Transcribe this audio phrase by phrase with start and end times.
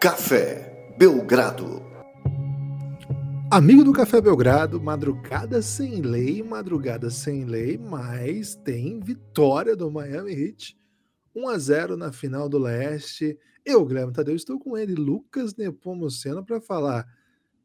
[0.00, 1.82] Café Belgrado.
[3.50, 10.32] Amigo do Café Belgrado, madrugada sem lei, madrugada sem lei, mas tem vitória do Miami
[10.32, 10.74] Heat.
[11.36, 13.38] 1 a 0 na final do Leste.
[13.62, 17.06] Eu, Guilherme Tadeu, estou com ele, Lucas Nepomuceno, para falar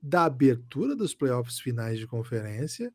[0.02, 2.94] da abertura dos playoffs finais de conferência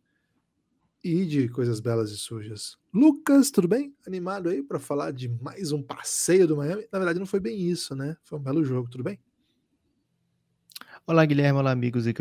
[1.02, 2.76] e de coisas belas e sujas.
[2.92, 3.96] Lucas, tudo bem?
[4.06, 6.86] Animado aí para falar de mais um passeio do Miami?
[6.92, 8.18] Na verdade, não foi bem isso, né?
[8.22, 9.18] Foi um belo jogo, tudo bem?
[11.10, 11.58] Olá, Guilherme.
[11.58, 12.14] Olá, amigos e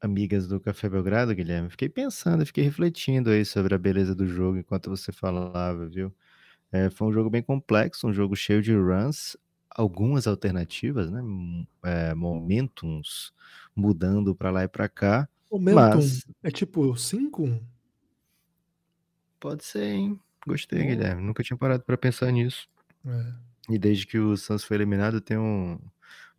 [0.00, 1.68] amigas do Café Belgrado, Guilherme.
[1.68, 6.14] Fiquei pensando, fiquei refletindo aí sobre a beleza do jogo enquanto você falava, viu?
[6.70, 9.36] É, foi um jogo bem complexo, um jogo cheio de runs,
[9.68, 11.20] algumas alternativas, né?
[11.82, 13.32] É, momentums
[13.74, 15.28] mudando para lá e para cá.
[15.50, 16.24] Momentum mas...
[16.44, 17.60] é tipo 5?
[19.40, 20.20] Pode ser, hein?
[20.46, 20.84] Gostei.
[20.84, 21.20] Guilherme.
[21.20, 22.68] Nunca tinha parado para pensar nisso.
[23.04, 23.34] É.
[23.70, 25.80] E desde que o Santos foi eliminado, eu tenho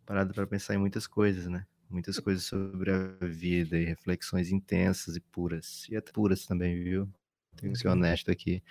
[0.06, 1.66] parado para pensar em muitas coisas, né?
[1.90, 5.86] Muitas coisas sobre a vida e reflexões intensas e puras.
[5.88, 7.08] E até puras também, viu?
[7.56, 8.62] Tenho que ser honesto aqui,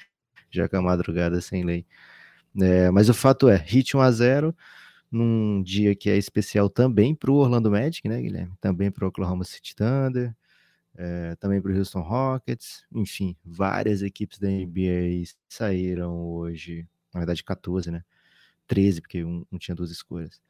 [0.52, 1.86] já que é madrugada sem lei.
[2.60, 4.56] É, mas o fato é, hit 1 a 0
[5.12, 8.54] num dia que é especial também para o Orlando Magic, né, Guilherme?
[8.60, 10.36] Também para o Oklahoma City Thunder,
[10.96, 17.44] é, também para o Houston Rockets, enfim, várias equipes da NBA saíram hoje, na verdade
[17.44, 18.04] 14, né?
[18.68, 20.42] 13, porque um, um tinha duas escolhas.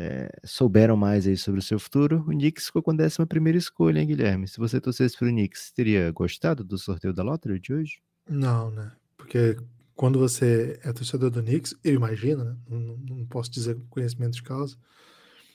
[0.00, 2.20] É, souberam mais aí sobre o seu futuro.
[2.20, 4.46] O Knicks ficou com a décima primeira escolha, hein, Guilherme?
[4.46, 8.00] Se você torcesse para o Knicks, teria gostado do sorteio da Lottery de hoje?
[8.30, 8.92] Não, né?
[9.16, 9.56] Porque
[9.96, 12.56] quando você é torcedor do Knicks, eu imagino, né?
[12.70, 14.76] Não, não posso dizer com conhecimento de causa.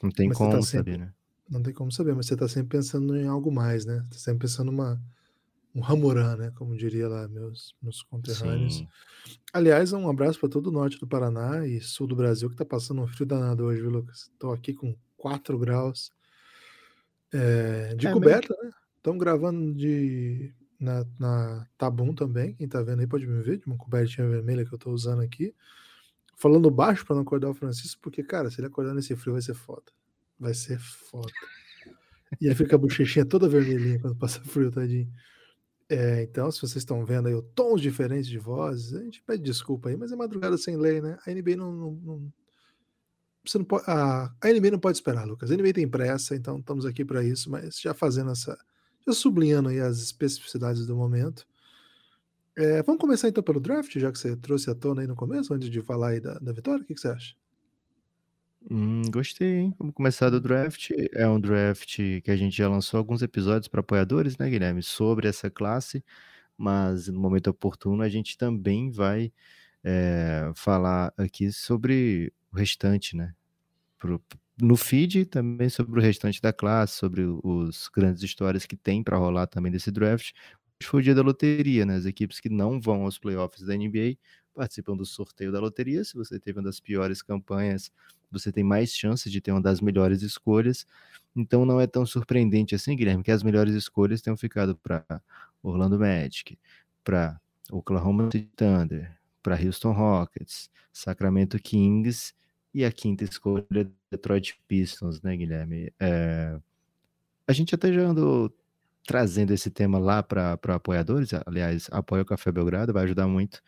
[0.02, 1.14] Não tem como tá sempre, saber, né?
[1.50, 4.04] Não tem como saber, mas você está sempre pensando em algo mais, né?
[4.10, 5.02] Está sempre pensando uma
[5.74, 6.52] um Ramurã, né?
[6.56, 8.78] Como diria lá meus meus conterrâneos.
[8.78, 8.88] Sim.
[9.52, 12.66] Aliás, um abraço para todo o norte do Paraná e sul do Brasil que está
[12.66, 14.30] passando um frio danado hoje, viu, Lucas?
[14.32, 16.12] Estou aqui com 4 graus
[17.34, 18.70] é, de É coberta, né?
[18.98, 22.54] Estamos gravando de na, na Tabum também.
[22.56, 25.22] Quem tá vendo aí pode me ver, de uma cobertinha vermelha que eu tô usando
[25.22, 25.56] aqui.
[26.36, 29.42] Falando baixo para não acordar o Francisco, porque, cara, se ele acordar nesse frio vai
[29.42, 29.92] ser foda.
[30.40, 31.32] Vai ser foda.
[32.42, 35.10] E ele fica a bochechinha toda vermelhinha quando passa frio, tadinho.
[35.90, 39.90] É, então, se vocês estão vendo aí tons diferentes de vozes, a gente pede desculpa
[39.90, 41.18] aí, mas é madrugada sem lei, né?
[41.26, 41.72] A NBA não.
[41.72, 42.34] não, não
[43.46, 45.52] você não pode, a, a NBA não pode esperar, Lucas.
[45.52, 48.58] A NBA tem pressa, então estamos aqui para isso, mas já fazendo essa.
[49.06, 51.46] Já sublinhando aí as especificidades do momento.
[52.56, 55.54] É, vamos começar então pelo draft, já que você trouxe à tona aí no começo,
[55.54, 56.84] antes de falar aí da, da vitória.
[56.84, 57.36] O que, que você acha?
[58.70, 59.76] Hum, gostei, hein?
[59.78, 60.90] Vamos começar do draft.
[61.14, 64.82] É um draft que a gente já lançou alguns episódios para apoiadores, né, Guilherme?
[64.82, 66.04] Sobre essa classe,
[66.58, 69.34] mas no momento oportuno a gente também vai
[69.84, 73.34] é, falar aqui sobre o restante, né?
[74.00, 74.22] Pro,
[74.62, 79.18] no feed também sobre o restante da classe, sobre os grandes histórias que tem para
[79.18, 80.32] rolar também desse draft.
[80.84, 81.96] Foi o dia da loteria, né?
[81.96, 84.18] As equipes que não vão aos playoffs da NBA
[84.54, 86.04] participam do sorteio da loteria.
[86.04, 87.92] Se você teve uma das piores campanhas,
[88.32, 90.86] você tem mais chances de ter uma das melhores escolhas.
[91.36, 95.04] Então não é tão surpreendente assim, Guilherme, que as melhores escolhas tenham ficado para
[95.62, 96.58] Orlando Magic,
[97.04, 97.40] para
[97.72, 102.34] Oklahoma City Thunder, para Houston Rockets, Sacramento Kings
[102.74, 105.92] e a quinta escolha Detroit Pistons, né, Guilherme?
[106.00, 106.60] É...
[107.48, 108.54] A gente até já andou
[109.06, 113.62] trazendo esse tema lá para apoiadores, aliás, apoia o Café Belgrado, vai ajudar muito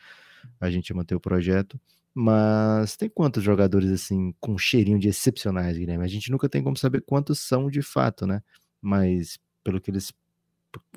[0.60, 1.80] a gente manter o projeto.
[2.14, 6.06] Mas tem quantos jogadores assim com cheirinho de excepcionais, Guilherme?
[6.06, 8.42] A gente nunca tem como saber quantos são de fato, né?
[8.82, 10.14] Mas pelo que eles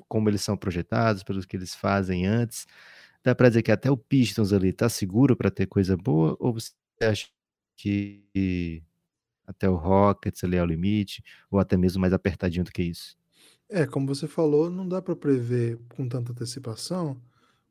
[0.07, 2.67] como eles são projetados, pelo que eles fazem antes,
[3.23, 6.53] dá para dizer que até o Pistons ali tá seguro para ter coisa boa ou
[6.53, 7.27] você acha
[7.77, 8.83] que
[9.47, 13.17] até o Rockets ali ao limite, ou até mesmo mais apertadinho do que isso.
[13.67, 17.19] É, como você falou, não dá para prever com tanta antecipação,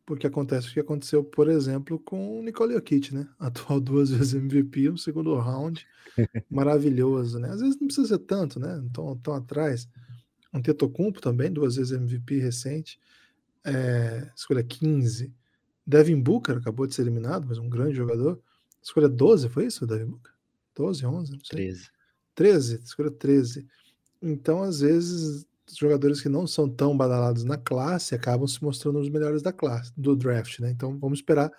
[0.09, 3.29] porque acontece o que aconteceu, por exemplo, com o Nicole Jokic, né?
[3.39, 5.87] Atual duas vezes MVP, no segundo round,
[6.51, 7.51] maravilhoso, né?
[7.51, 8.83] Às vezes não precisa ser tanto, né?
[8.91, 9.87] Tão, tão atrás.
[10.51, 12.99] Um Tetocumpo também, duas vezes MVP recente,
[13.63, 15.31] é, escolha 15.
[15.87, 18.41] Devin Booker acabou de ser eliminado, mas um grande jogador.
[18.83, 20.33] Escolha 12, foi isso, Devin Booker?
[20.75, 21.67] 12, 11, não sei.
[21.67, 21.91] 13.
[22.35, 23.69] 13, escolha 13.
[24.23, 25.47] Então, às vezes,
[25.77, 29.93] jogadores que não são tão badalados na classe acabam se mostrando os melhores da classe,
[29.97, 30.71] do draft, né?
[30.71, 31.51] Então, vamos esperar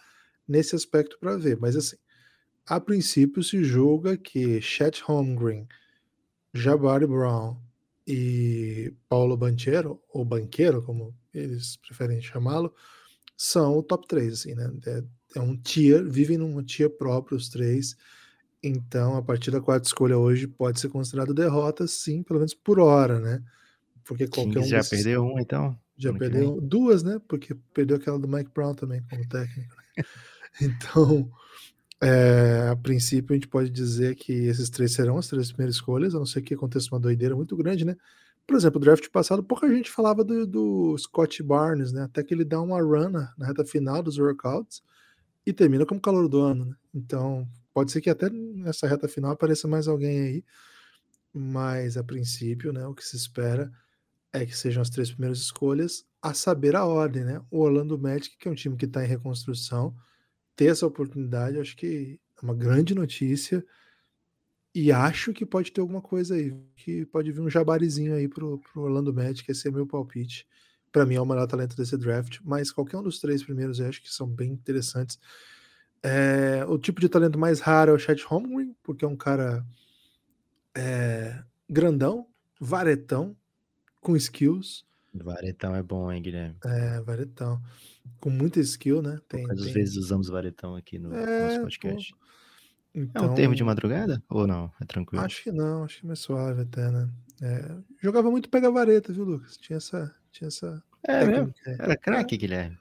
[0.48, 1.58] nesse aspecto para ver.
[1.60, 1.96] Mas, assim,
[2.68, 5.68] a princípio se julga que Chet Holmgren,
[6.54, 7.58] Jabari Brown
[8.08, 12.74] e Paulo Banchero, ou Banqueiro, como eles preferem chamá-lo,
[13.38, 14.72] são o top 3, assim, né?
[14.88, 15.04] É,
[15.36, 17.96] é um tier, vivem num tier próprio os três
[18.64, 22.80] Então, a partir da quarta escolha hoje pode ser considerado derrota, sim, pelo menos por
[22.80, 23.44] hora, né?
[24.10, 25.78] Porque qualquer Kings um já perdeu um, então?
[25.96, 27.22] Já perdeu duas, né?
[27.28, 29.76] Porque perdeu aquela do Mike Brown também como técnico.
[29.76, 30.04] né?
[30.60, 31.30] então,
[32.02, 36.16] é, a princípio, a gente pode dizer que esses três serão as três primeiras escolhas,
[36.16, 37.96] a não ser que aconteça uma doideira muito grande, né?
[38.48, 42.02] Por exemplo, o draft passado, pouca gente falava do, do Scott Barnes, né?
[42.02, 44.82] Até que ele dá uma run na, na reta final dos workouts
[45.46, 46.76] e termina como calor do ano, né?
[46.96, 50.44] Então, pode ser que até nessa reta final apareça mais alguém aí,
[51.32, 53.72] mas a princípio, né, o que se espera
[54.31, 57.42] é que sejam as três primeiras escolhas, a saber a ordem, né?
[57.50, 59.96] O Orlando Magic, que é um time que está em reconstrução,
[60.56, 63.66] ter essa oportunidade, acho que é uma grande notícia.
[64.74, 68.60] E acho que pode ter alguma coisa aí, que pode vir um jabarizinho aí pro,
[68.60, 70.48] pro Orlando Magic, esse é meu palpite.
[70.92, 73.88] Para mim é o melhor talento desse draft, mas qualquer um dos três primeiros eu
[73.88, 75.20] acho que são bem interessantes.
[76.04, 79.66] É, o tipo de talento mais raro é o Chet Holmgren, porque é um cara
[80.75, 82.28] é, grandão,
[82.60, 83.36] varetão,
[84.10, 84.84] com skills.
[85.14, 86.56] Varetão é bom, hein, Guilherme?
[86.66, 87.62] É, varetão.
[88.20, 89.20] Com muita skill, né?
[89.28, 89.74] Tem, Poucas tem...
[89.74, 91.62] vezes usamos varetão aqui no É, nosso pô.
[91.64, 92.14] podcast.
[92.94, 94.22] Então, É um termo de madrugada?
[94.30, 94.72] Ou não?
[94.82, 95.24] É tranquilo?
[95.24, 97.08] Acho que não, acho que é mais suave até, né?
[97.42, 99.58] É, jogava muito pega-vareta, viu, Lucas?
[99.58, 100.14] Tinha essa.
[100.32, 101.54] Tinha essa É mesmo?
[101.66, 102.78] Era craque, Guilherme.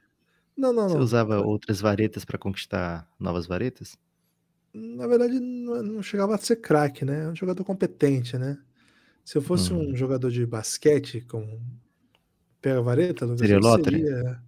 [0.57, 1.03] Não, não, Você não.
[1.03, 3.97] usava outras varetas para conquistar novas varetas?
[4.75, 7.25] Na verdade, não, não chegava a ser craque, né?
[7.25, 8.59] É um jogador competente, né?
[9.29, 9.91] Se eu fosse Hum.
[9.91, 11.61] um jogador de basquete com
[12.63, 13.99] pega-vareta, Lucas, Seria eu lottery?
[13.99, 14.43] seria.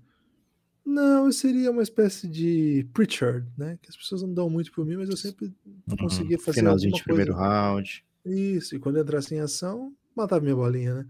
[0.87, 3.79] Não, eu seria uma espécie de Pritchard, né?
[3.83, 5.53] Que as pessoas não dão muito por mim, mas eu sempre
[5.87, 5.97] Uhum.
[5.99, 7.47] conseguia fazer Finalzinho de primeiro coisa.
[7.47, 8.03] round.
[8.25, 11.07] Isso, e quando entrasse em ação, matava minha bolinha, né?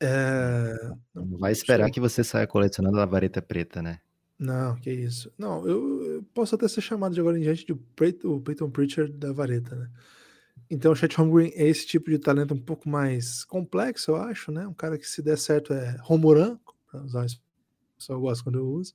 [0.00, 0.90] É...
[1.14, 4.00] Não vai esperar que você saia colecionando a vareta preta, né?
[4.38, 5.30] Não, que isso.
[5.36, 9.30] Não, eu, eu posso até ser chamado de agora em diante de Peyton Pritchard da
[9.30, 9.90] vareta, né?
[10.70, 14.52] Então, o Chet Holmgren é esse tipo de talento um pouco mais complexo, eu acho,
[14.52, 14.66] né?
[14.66, 16.58] Um cara que se der certo é Romoran,
[16.90, 17.40] para usar isso,
[18.08, 18.94] eu gosto quando eu uso.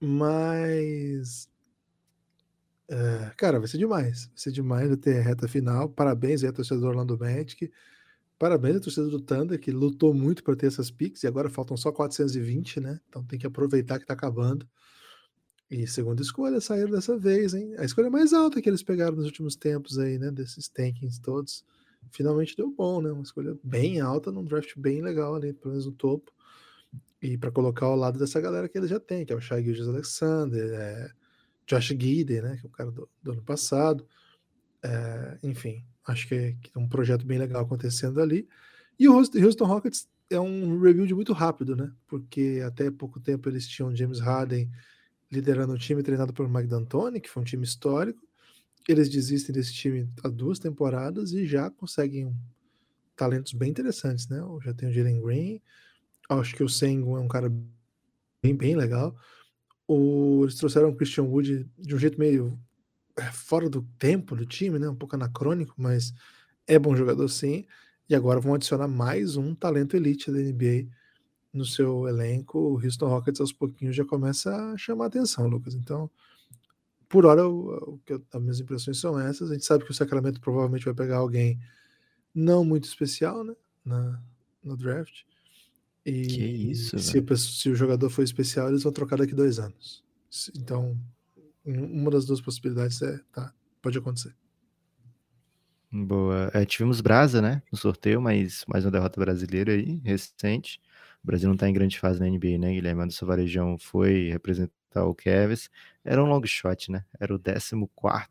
[0.00, 1.48] Mas,
[2.88, 4.26] é, cara, vai ser demais.
[4.26, 5.88] Vai ser demais vai ter reta final.
[5.88, 7.70] Parabéns aí, a torcida do Orlando Magic.
[8.38, 11.76] Parabéns à torcida do Thunder, que lutou muito para ter essas picks, e agora faltam
[11.76, 13.00] só 420, né?
[13.08, 14.68] Então tem que aproveitar que tá acabando.
[15.70, 17.74] E segunda escolha saíram dessa vez, hein?
[17.78, 20.30] A escolha mais alta que eles pegaram nos últimos tempos aí, né?
[20.30, 21.64] Desses tankings todos.
[22.12, 23.10] Finalmente deu bom, né?
[23.10, 26.32] Uma escolha bem alta, num draft bem legal ali, pelo menos no topo.
[27.20, 29.62] E para colocar ao lado dessa galera que eles já têm, que é o Shai
[29.62, 31.10] Gilgeous Alexander, é
[31.66, 32.56] Josh Gidey, né?
[32.58, 34.06] Que é o cara do, do ano passado.
[34.84, 38.48] É, enfim, acho que é, que é um projeto bem legal acontecendo ali.
[38.96, 41.92] E o Houston Rockets é um rebuild muito rápido, né?
[42.06, 44.70] Porque até pouco tempo eles tinham James Harden
[45.36, 48.20] liderando o time, treinado por Mike D'Antoni, que foi um time histórico.
[48.88, 52.34] Eles desistem desse time há duas temporadas e já conseguem
[53.14, 54.38] talentos bem interessantes, né?
[54.62, 55.60] Já tem o Jalen Green,
[56.28, 57.48] acho que o Sengun é um cara
[58.42, 59.14] bem, bem legal.
[59.86, 62.58] O, eles trouxeram o Christian Wood de um jeito meio
[63.16, 64.88] é, fora do tempo do time, né?
[64.88, 66.12] Um pouco anacrônico, mas
[66.66, 67.66] é bom jogador sim.
[68.08, 70.88] E agora vão adicionar mais um talento elite da NBA
[71.56, 72.58] no seu elenco.
[72.58, 75.74] O Houston Rockets aos pouquinhos já começa a chamar atenção, Lucas.
[75.74, 76.10] Então,
[77.08, 79.50] por hora, o, o que as minhas impressões são essas.
[79.50, 81.58] A gente sabe que o Sacramento provavelmente vai pegar alguém
[82.34, 83.54] não muito especial, né?
[83.84, 84.20] Na,
[84.62, 85.22] no draft.
[86.04, 89.58] E Que isso, se, pessoa- se o jogador for especial, eles vão trocar daqui dois
[89.58, 90.04] anos.
[90.56, 90.96] Então,
[91.64, 94.34] um- uma das duas possibilidades é, tá, pode acontecer.
[95.90, 96.50] Boa.
[96.52, 97.62] É, tivemos Brasa, né?
[97.72, 100.80] No sorteio, mas mais uma derrota brasileira aí, recente.
[101.26, 103.02] O Brasil não tá em grande fase na NBA, né, Guilherme?
[103.02, 104.70] Anderson Varejão foi representar
[105.06, 105.68] o Cavs.
[106.04, 107.04] Era um long shot, né?
[107.18, 107.74] Era o 14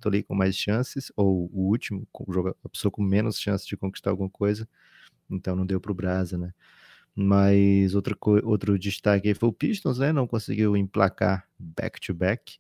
[0.05, 3.75] ali com mais chances, ou o último, com o a pessoa com menos chance de
[3.75, 4.67] conquistar alguma coisa.
[5.29, 6.53] Então não deu pro Brasa, né?
[7.15, 10.13] Mas outra co- outro destaque foi o Pistons, né?
[10.13, 12.59] Não conseguiu emplacar back-to-back.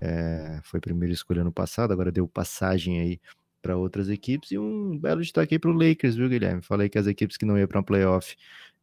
[0.00, 3.20] É, foi primeira escolha no passado, agora deu passagem aí
[3.60, 6.62] para outras equipes e um belo destaque aí para o Lakers, viu, Guilherme?
[6.62, 8.36] Falei que as equipes que não iam para um playoff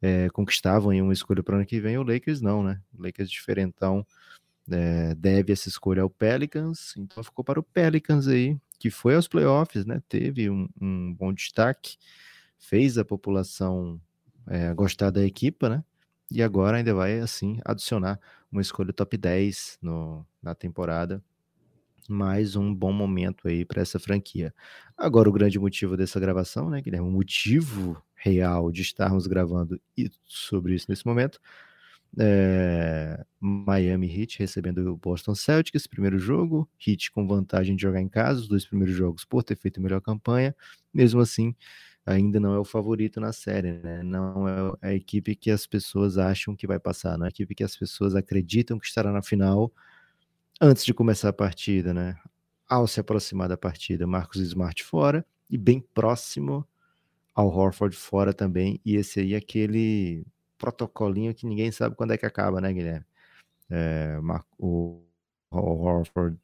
[0.06, 2.80] é, conquistavam aí uma escolha para o ano que vem, o Lakers não, né?
[2.94, 4.06] O Lakers diferentão
[4.70, 9.28] é, deve essa escolha ao Pelicans, então ficou para o Pelicans aí, que foi aos
[9.28, 10.02] playoffs, né?
[10.08, 11.98] Teve um, um bom destaque,
[12.60, 14.00] fez a população
[14.48, 15.84] é, gostar da equipa, né?
[16.30, 18.20] E agora ainda vai, assim, adicionar
[18.52, 21.24] uma escolha top 10 no, na temporada.
[22.08, 24.54] Mais um bom momento aí para essa franquia.
[24.96, 27.08] Agora, o grande motivo dessa gravação, né, Guilherme?
[27.08, 29.80] O motivo real de estarmos gravando
[30.26, 31.40] sobre isso nesse momento
[32.18, 36.70] É, Miami Heat recebendo o Boston Celtics, primeiro jogo.
[36.86, 40.02] Heat com vantagem de jogar em casa, os dois primeiros jogos por ter feito melhor
[40.02, 40.56] campanha.
[40.94, 41.54] Mesmo assim,
[42.06, 44.02] ainda não é o favorito na série, né?
[44.04, 47.54] Não é a equipe que as pessoas acham que vai passar, não é a equipe
[47.56, 49.74] que as pessoas acreditam que estará na final
[50.62, 52.16] antes de começar a partida, né?
[52.68, 56.68] Ao se aproximar da partida, Marcos Smart fora e bem próximo
[57.36, 58.80] ao Horford fora também.
[58.84, 60.26] E esse aí é aquele
[60.58, 63.06] protocolinho que ninguém sabe quando é que acaba, né, Guilherme?
[63.70, 64.18] É,
[64.58, 65.04] o,
[65.52, 66.40] o Horford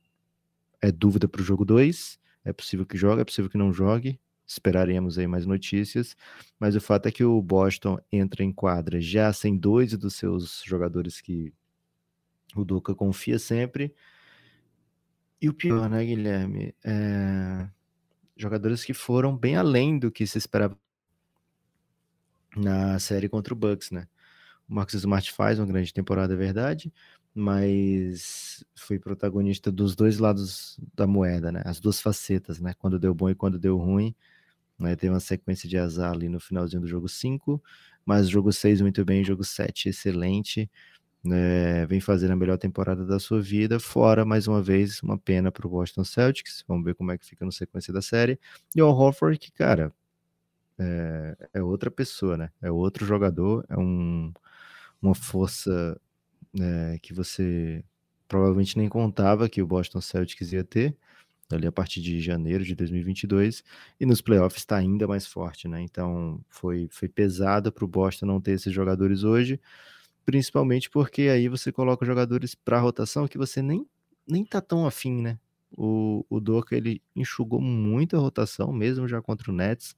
[0.81, 2.19] é dúvida para o jogo 2.
[2.43, 4.19] É possível que jogue, é possível que não jogue.
[4.45, 6.15] Esperaremos aí mais notícias.
[6.59, 10.61] Mas o fato é que o Boston entra em quadra já sem dois dos seus
[10.65, 11.53] jogadores que
[12.55, 13.95] o Duca confia sempre.
[15.41, 16.75] E o pior, né, Guilherme?
[16.83, 17.69] É...
[18.35, 20.77] Jogadores que foram bem além do que se esperava
[22.55, 24.07] na série contra o Bucks, né?
[24.69, 26.91] O Marcus Smart faz uma grande temporada, é verdade,
[27.33, 31.61] mas foi protagonista dos dois lados da moeda, né?
[31.65, 32.73] As duas facetas, né?
[32.77, 34.15] Quando deu bom e quando deu ruim.
[34.81, 34.95] Né?
[34.95, 37.61] Teve uma sequência de azar ali no finalzinho do jogo 5,
[38.05, 40.69] mas jogo 6 muito bem, jogo 7 excelente.
[41.23, 41.85] Né?
[41.85, 45.67] Vem fazendo a melhor temporada da sua vida, fora mais uma vez uma pena para
[45.67, 46.63] o Boston Celtics.
[46.67, 48.39] Vamos ver como é que fica no sequência da série.
[48.75, 49.93] E o Horford, que, cara,
[50.81, 52.49] é, é outra pessoa, né?
[52.61, 54.33] É outro jogador, é um,
[55.01, 55.99] uma força
[56.59, 57.83] é, que você
[58.27, 60.95] provavelmente nem contava que o Boston Celtics ia ter
[61.51, 63.63] ali a partir de janeiro de 2022
[63.99, 65.81] e nos playoffs está ainda mais forte, né?
[65.81, 69.59] Então foi, foi pesado para o Boston não ter esses jogadores hoje,
[70.25, 73.85] principalmente porque aí você coloca jogadores para rotação que você nem
[74.27, 75.37] nem tá tão afim, né?
[75.75, 79.95] O, o Doca ele enxugou muito a rotação, mesmo já contra o Nets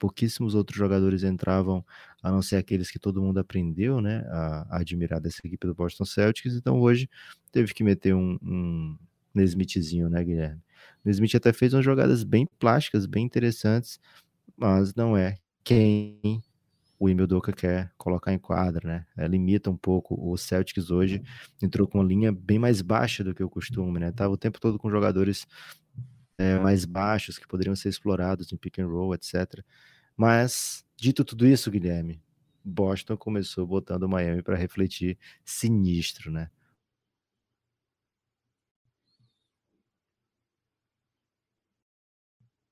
[0.00, 1.84] pouquíssimos outros jogadores entravam,
[2.22, 5.74] a não ser aqueles que todo mundo aprendeu, né, a, a admirar dessa equipe do
[5.74, 7.08] Boston Celtics, então hoje
[7.52, 8.98] teve que meter um, um
[9.32, 10.60] Nesmithzinho, né, Guilherme?
[11.04, 14.00] Nesmith até fez umas jogadas bem plásticas, bem interessantes,
[14.56, 16.42] mas não é quem
[16.98, 19.06] o Emil Doca quer colocar em quadra, né?
[19.16, 20.14] É, limita um pouco.
[20.20, 21.22] O Celtics hoje
[21.62, 24.12] entrou com uma linha bem mais baixa do que o costume, né?
[24.12, 25.46] Tava o tempo todo com jogadores
[26.40, 29.62] é, mais baixos que poderiam ser explorados em pick and roll, etc.
[30.16, 32.22] Mas, dito tudo isso, Guilherme,
[32.64, 36.50] Boston começou botando o Miami para refletir sinistro, né?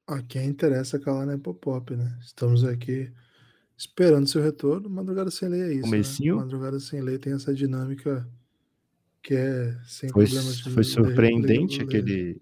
[0.06, 2.18] A quem interessa é Kalana é Pop, né?
[2.22, 3.12] Estamos aqui
[3.76, 4.88] esperando seu retorno.
[4.88, 6.24] Madrugada sem lei é isso.
[6.24, 6.32] Né?
[6.32, 8.26] Madrugada sem lei tem essa dinâmica
[9.22, 12.40] que é sem foi, problemas de Foi surpreendente aquele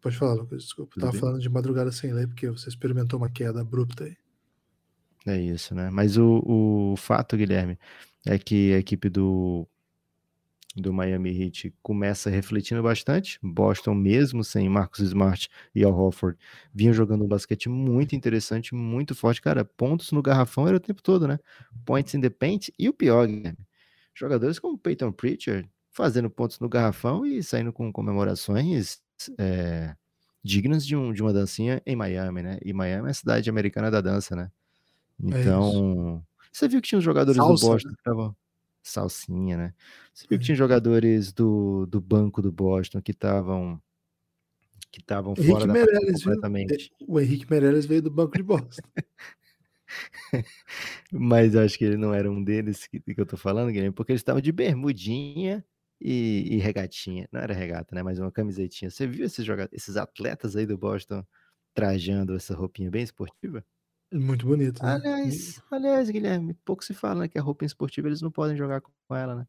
[0.00, 0.92] Pode falar, Lucas, desculpa.
[0.94, 1.20] Tudo Tava bem?
[1.20, 4.16] falando de madrugada sem lei, porque você experimentou uma queda abrupta aí.
[5.26, 5.90] É isso, né?
[5.90, 6.42] Mas o,
[6.92, 7.78] o fato, Guilherme,
[8.26, 9.68] é que a equipe do,
[10.74, 13.38] do Miami Heat começa refletindo bastante.
[13.42, 16.38] Boston, mesmo sem Marcus Smart e Al Horford,
[16.72, 19.42] vinha jogando um basquete muito interessante, muito forte.
[19.42, 21.38] Cara, pontos no garrafão era o tempo todo, né?
[21.84, 22.70] Points in the paint.
[22.78, 23.58] E o pior, Guilherme,
[24.14, 29.00] jogadores como Peyton Pritchard fazendo pontos no garrafão e saindo com comemorações
[29.38, 29.94] é,
[30.42, 32.58] dignas de, um, de uma dancinha em Miami, né?
[32.64, 34.50] E Miami é a cidade americana da dança, né?
[35.22, 37.94] É então, é você viu que tinha os jogadores Salsa, do Boston né?
[37.94, 38.36] que estavam.
[38.82, 39.74] Salsinha, né?
[40.12, 40.46] Você viu que é.
[40.46, 43.80] tinha jogadores do, do banco do Boston que estavam
[44.90, 46.92] que estavam fora da Meirelles, completamente.
[46.98, 47.08] Viu?
[47.08, 48.88] O Henrique Meirelles veio do banco de Boston.
[51.12, 53.94] Mas eu acho que ele não era um deles que, que eu tô falando, Guilherme,
[53.94, 55.64] porque eles estavam de bermudinha
[56.00, 57.28] e, e, regatinha.
[57.30, 58.02] Não era regata, né?
[58.02, 58.90] Mas uma camisetinha.
[58.90, 61.24] Você viu esses, jogadores, esses atletas aí do Boston
[61.74, 63.64] trajando essa roupinha bem esportiva?
[64.12, 64.82] Muito bonito.
[64.82, 64.92] Né?
[64.92, 68.80] Aliás, aliás, Guilherme, pouco se fala né, que a roupa esportiva eles não podem jogar
[68.80, 69.46] com ela, né?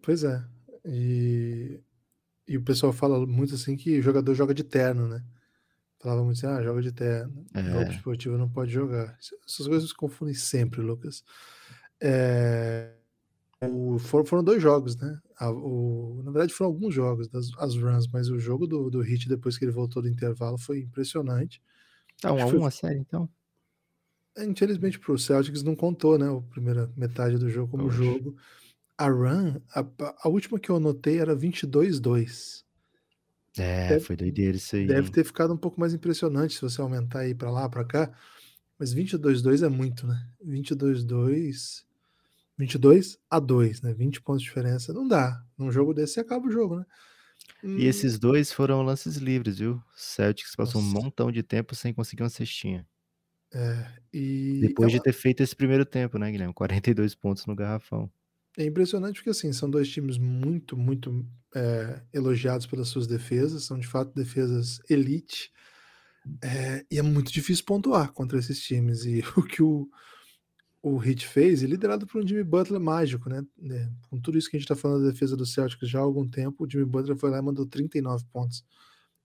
[0.00, 0.42] Pois é.
[0.84, 1.80] E,
[2.48, 5.22] e o pessoal fala muito assim que o jogador joga de terno, né?
[6.00, 7.46] Falava muito assim, ah, joga de terno.
[7.54, 7.60] É.
[7.60, 9.16] Roupa esportiva não pode jogar.
[9.46, 11.22] Essas coisas se confundem sempre, Lucas.
[12.00, 12.90] É...
[13.62, 15.20] O, foram, foram, dois jogos, né?
[15.42, 19.00] A, o, na verdade, foram alguns jogos, das, as runs, mas o jogo do, do
[19.00, 21.60] Hit depois que ele voltou do intervalo foi impressionante.
[22.20, 23.28] Tá um a um a série, então?
[24.36, 26.28] É, infelizmente pro Celtics não contou, né?
[26.28, 27.96] A primeira metade do jogo como Oxe.
[27.96, 28.36] jogo.
[28.96, 29.84] A run, a,
[30.22, 32.62] a, última que eu anotei era 22-2.
[33.58, 34.86] É, deve, foi doideira isso aí.
[34.86, 38.12] Deve ter ficado um pouco mais impressionante se você aumentar aí para lá, para cá.
[38.78, 40.24] Mas 22-2 é muito, né?
[40.46, 41.84] 22-2
[42.62, 43.92] 22 a 2, né?
[43.92, 44.92] 20 pontos de diferença.
[44.92, 45.42] Não dá.
[45.58, 46.84] Num jogo desse acaba o jogo, né?
[47.62, 47.78] E hum.
[47.78, 49.82] esses dois foram lances livres, viu?
[49.96, 50.98] Celtics passou Nossa.
[50.98, 52.86] um montão de tempo sem conseguir uma cestinha.
[53.54, 56.54] É, e Depois é de uma- ter feito esse primeiro tempo, né, Guilherme?
[56.54, 58.10] 42 pontos no garrafão.
[58.56, 63.78] É impressionante porque assim, são dois times muito, muito é, elogiados pelas suas defesas, são
[63.78, 65.50] de fato defesas elite,
[66.42, 69.04] é, e é muito difícil pontuar contra esses times.
[69.04, 69.88] E o que o,
[70.82, 73.42] o Heat fez, e liderado por um Jimmy Butler mágico, né?
[73.56, 76.02] né, Com tudo isso que a gente está falando da defesa do Celtics já há
[76.02, 78.64] algum tempo, o Jimmy Butler foi lá e mandou 39 pontos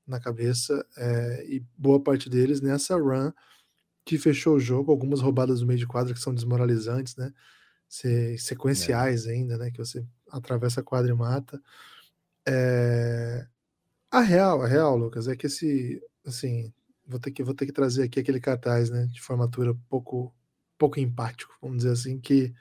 [0.08, 3.32] na cabeça, é, e boa parte deles nessa run
[4.06, 7.34] que fechou o jogo, algumas roubadas no meio de quadra que são desmoralizantes, né?
[7.90, 9.72] Se- sequenciais ainda, né?
[9.72, 11.62] Que você atravessa a quadra e mata.
[12.48, 13.48] É,
[14.12, 16.74] A real, a real, Lucas, é que esse, assim,
[17.08, 19.08] vou ter que, vou ter que trazer aqui aquele cartaz, né?
[19.08, 20.34] De formatura pouco,
[20.78, 22.54] pouco empático, vamos dizer assim, que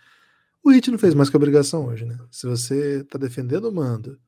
[0.62, 2.18] o Hit não fez mais que obrigação hoje, né?
[2.30, 4.18] Se você tá defendendo o mando,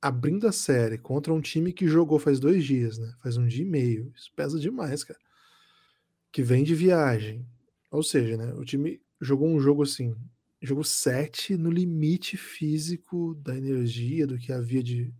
[0.00, 3.14] abrindo a série contra um time que jogou faz dois dias, né?
[3.22, 5.18] Faz um dia e meio, isso pesa demais, cara.
[6.30, 7.46] Que vem de viagem.
[7.90, 8.52] Ou seja, né?
[8.54, 10.14] O time jogou um jogo assim,
[10.60, 15.10] jogo 7 no limite físico da energia, do que havia de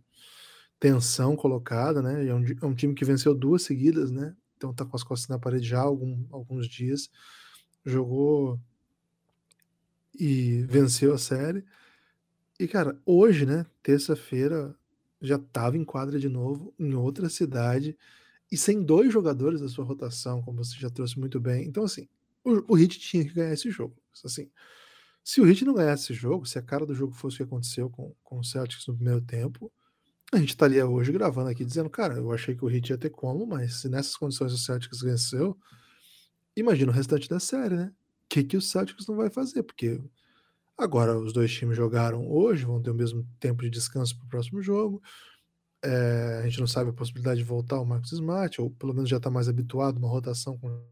[0.79, 2.27] tensão colocada, né?
[2.27, 4.35] É um, é um time que venceu duas seguidas, né?
[4.57, 7.09] Então tá com as costas na parede já há algum, alguns dias.
[7.85, 8.59] Jogou
[10.17, 11.63] e venceu a série.
[12.59, 13.65] E, cara, hoje, né?
[13.83, 14.75] Terça-feira,
[15.21, 17.97] já tava em quadra de novo, em outra cidade,
[18.51, 21.67] e sem dois jogadores da sua rotação, como você já trouxe muito bem.
[21.67, 22.07] Então, assim,
[22.43, 23.95] o, o Heat tinha que ganhar esse jogo.
[24.23, 24.49] Assim,
[25.23, 27.43] se o Heat não ganhasse esse jogo, se a cara do jogo fosse o que
[27.43, 29.71] aconteceu com, com o Celtics no primeiro tempo,
[30.31, 33.09] a gente estaria hoje gravando aqui dizendo, cara, eu achei que o Heat ia ter
[33.09, 35.57] como, mas se nessas condições o Celtics venceu,
[36.55, 37.93] imagina o restante da série, né?
[38.25, 39.63] O que, que o Celtics não vai fazer?
[39.63, 40.01] Porque
[40.77, 44.29] agora os dois times jogaram hoje, vão ter o mesmo tempo de descanso para o
[44.29, 45.01] próximo jogo.
[45.83, 49.09] É, a gente não sabe a possibilidade de voltar o Marcos Smart, ou pelo menos
[49.09, 50.83] já está mais habituado uma rotação com.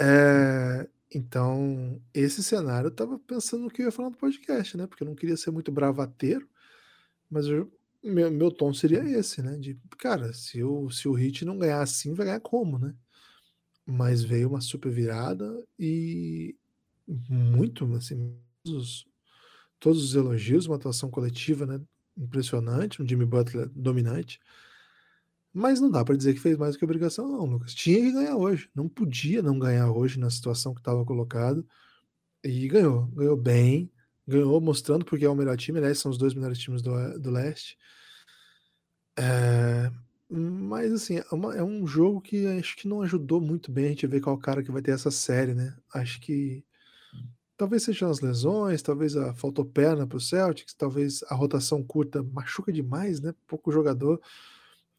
[0.00, 4.86] É, então, esse cenário eu estava pensando no que eu ia falar no podcast, né?
[4.86, 6.48] Porque eu não queria ser muito bravateiro,
[7.30, 7.72] mas eu-
[8.04, 9.56] meu, meu tom seria esse, né?
[9.58, 12.94] De, cara, se o, se o Heat não ganhar assim, vai ganhar como, né?
[13.86, 16.56] Mas veio uma super virada e
[17.28, 19.08] muito, assim, todos, os-
[19.80, 21.80] todos os elogios, uma atuação coletiva, né?
[22.16, 24.40] Impressionante, um Jimmy Butler dominante.
[25.52, 27.74] Mas não dá para dizer que fez mais do que obrigação, não, Lucas.
[27.74, 28.68] Tinha que ganhar hoje.
[28.74, 31.66] Não podia não ganhar hoje na situação que estava colocado.
[32.44, 33.06] E ganhou.
[33.08, 33.90] Ganhou bem.
[34.28, 35.78] Ganhou mostrando porque é o melhor time.
[35.78, 37.78] Aliás, são os dois melhores times do, do leste.
[39.18, 39.90] É,
[40.28, 43.88] mas assim, é, uma- é um jogo que acho que não ajudou muito bem a
[43.90, 45.76] gente ver qual cara que vai ter essa série, né?
[45.94, 46.64] Acho que
[47.56, 52.22] talvez sejam as lesões, talvez a faltou perna para o Celtics, talvez a rotação curta
[52.22, 53.34] machuca demais, né?
[53.46, 54.20] Pouco jogador.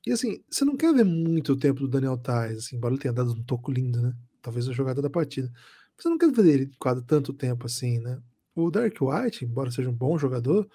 [0.06, 3.02] E assim, você não quer ver muito o tempo do Daniel Tais, assim, embora ele
[3.02, 4.14] tenha dado um toco lindo, né?
[4.42, 5.52] Talvez a jogada da partida.
[5.98, 8.22] Você não quer ver ele em quadra tanto tempo assim, né?
[8.56, 10.68] O Derek White, embora seja um bom jogador,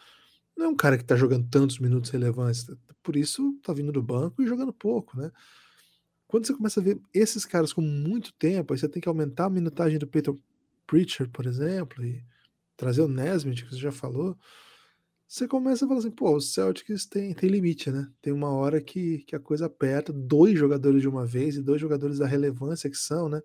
[0.57, 2.67] não é um cara que tá jogando tantos minutos relevantes.
[3.03, 5.31] Por isso, tá vindo do banco e jogando pouco, né?
[6.27, 9.47] Quando você começa a ver esses caras com muito tempo, aí você tem que aumentar
[9.47, 10.35] a minutagem do Peter
[10.87, 12.25] Preacher, por exemplo, e
[12.77, 14.37] trazer o Nesmith, que você já falou.
[15.27, 18.11] Você começa a falar assim, pô, os Celtics tem, tem limite, né?
[18.21, 21.81] Tem uma hora que, que a coisa aperta, dois jogadores de uma vez e dois
[21.81, 23.41] jogadores da relevância que são, né?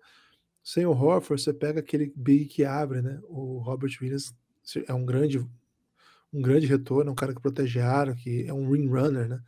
[0.62, 3.20] Sem o Horford, você pega aquele big que abre, né?
[3.24, 4.34] O Robert Williams
[4.86, 5.38] é um grande
[6.32, 9.28] um grande retorno, é um cara que protege a área, que é um ring runner,
[9.28, 9.40] né?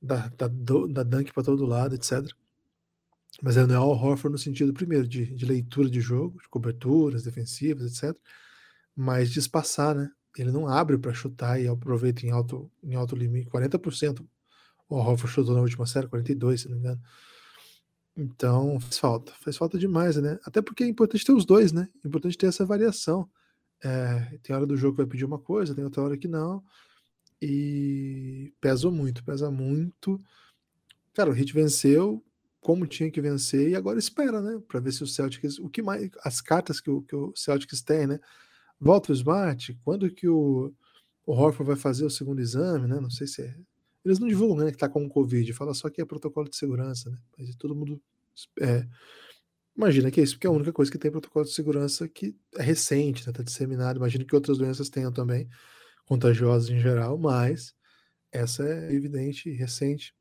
[0.00, 2.22] Da, da, da dunk para todo lado, etc.
[3.42, 6.48] Mas ele não é o Horford no sentido, primeiro, de, de leitura de jogo, de
[6.48, 8.16] coberturas defensivas, etc.
[8.94, 10.10] Mas de espaçar, né?
[10.36, 14.26] Ele não abre para chutar e aproveita em alto, em alto limite, 40%.
[14.88, 17.00] O Horford chutou na última série, 42%, se não me engano.
[18.16, 19.32] Então, faz falta.
[19.40, 20.38] Faz falta demais, né?
[20.44, 21.88] Até porque é importante ter os dois, né?
[22.04, 23.28] É importante ter essa variação.
[23.84, 26.64] É, tem hora do jogo que vai pedir uma coisa, tem outra hora que não.
[27.40, 30.18] E pesou muito, pesa muito.
[31.12, 32.24] Cara, o Heat venceu
[32.60, 34.58] como tinha que vencer e agora espera, né?
[34.66, 37.82] Para ver se o Celtics, o que mais, as cartas que o, que o Celtics
[37.82, 38.18] tem, né?
[38.80, 40.72] Volta o Smart, quando que o,
[41.26, 42.98] o Horford vai fazer o segundo exame, né?
[42.98, 43.54] Não sei se é.
[44.02, 44.72] Eles não divulgam, né?
[44.72, 47.18] Que tá com o Covid, fala só que é protocolo de segurança, né?
[47.36, 48.00] Mas todo mundo.
[48.60, 48.86] É,
[49.76, 52.36] imagina que é isso, porque é a única coisa que tem protocolo de segurança que
[52.56, 53.32] é recente, né?
[53.32, 53.98] Tá disseminado.
[53.98, 55.48] Imagino que outras doenças tenham também,
[56.06, 57.74] contagiosas em geral, mas
[58.32, 60.14] essa é evidente e recente.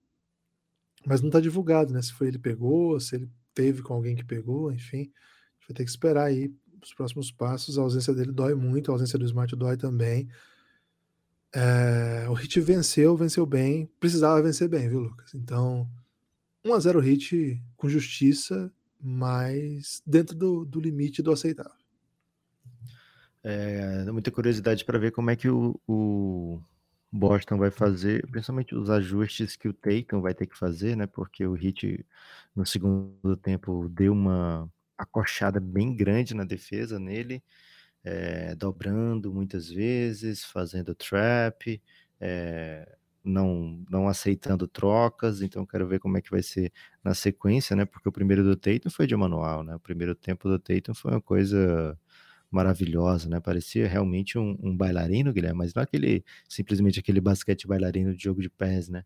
[1.06, 2.02] Mas não tá divulgado, né?
[2.02, 5.02] Se foi ele pegou, se ele teve com alguém que pegou, enfim.
[5.02, 7.78] A gente vai ter que esperar aí os próximos passos.
[7.78, 10.30] A ausência dele dói muito, a ausência do Smart dói também.
[11.54, 13.90] É, o Hit venceu, venceu bem.
[14.00, 15.34] Precisava vencer bem, viu, Lucas?
[15.36, 15.88] Então,
[16.66, 18.72] 1x0 Hit com justiça,
[19.04, 21.74] mas dentro do, do limite do aceitável.
[23.44, 26.62] É, muita curiosidade para ver como é que o, o,
[27.12, 31.06] Boston vai fazer, principalmente os ajustes que o Tatum vai ter que fazer, né?
[31.06, 32.06] Porque o Heat
[32.56, 37.44] no segundo tempo deu uma acochada bem grande na defesa nele,
[38.04, 41.82] é, dobrando muitas vezes, fazendo trap,
[42.22, 46.72] é, não, não aceitando trocas, então quero ver como é que vai ser
[47.04, 47.86] na sequência, né?
[47.86, 49.76] Porque o primeiro do Tatum foi de manual, né?
[49.76, 51.98] O primeiro tempo do Tatum foi uma coisa
[52.52, 53.40] maravilhosa, né?
[53.40, 58.42] Parecia realmente um, um, bailarino, Guilherme, mas não aquele simplesmente aquele basquete bailarino de jogo
[58.42, 59.04] de pés, né?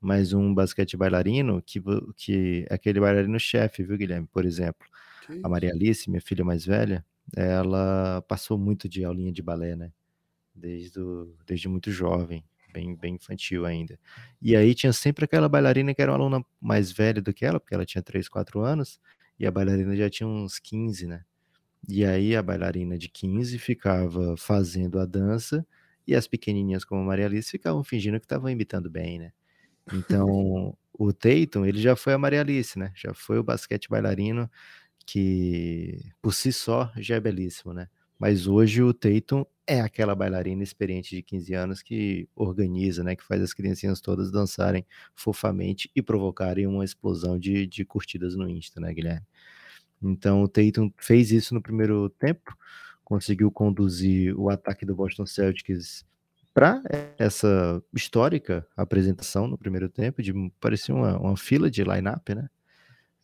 [0.00, 1.82] Mas um basquete bailarino que,
[2.16, 4.28] que é aquele bailarino chefe, viu, Guilherme?
[4.28, 4.86] Por exemplo,
[5.26, 7.04] que a Maria Alice, minha filha mais velha,
[7.36, 9.92] ela passou muito de aulinha de balé, né?
[10.54, 12.44] Desde, do, desde muito jovem
[12.76, 13.98] bem, bem infantil ainda.
[14.40, 17.58] E aí tinha sempre aquela bailarina que era uma aluna mais velha do que ela,
[17.58, 19.00] porque ela tinha 3, 4 anos,
[19.38, 21.24] e a bailarina já tinha uns 15, né?
[21.88, 25.66] E aí a bailarina de 15 ficava fazendo a dança,
[26.06, 29.32] e as pequenininhas como a Maria Alice ficavam fingindo que estavam imitando bem, né?
[29.92, 32.92] Então, o Tatum, ele já foi a Maria Alice, né?
[32.94, 34.50] Já foi o basquete bailarino
[35.06, 37.88] que, por si só, já é belíssimo, né?
[38.18, 43.24] Mas hoje o Tatum é aquela bailarina experiente de 15 anos que organiza, né, que
[43.24, 48.80] faz as criancinhas todas dançarem fofamente e provocarem uma explosão de, de curtidas no Insta,
[48.80, 49.26] né, Guilherme?
[50.02, 52.56] Então o Tatum fez isso no primeiro tempo,
[53.04, 56.04] conseguiu conduzir o ataque do Boston Celtics
[56.54, 56.82] para
[57.18, 62.48] essa histórica apresentação no primeiro tempo, de parecia uma, uma fila de line-up, né?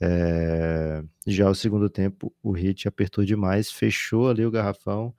[0.05, 5.15] É, já o segundo tempo, o Hit apertou demais, fechou ali o garrafão,